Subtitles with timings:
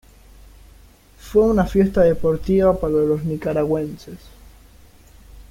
[1.19, 4.17] Fue una fiesta deportiva para los nicaragüenses.